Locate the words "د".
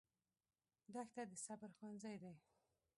1.31-1.33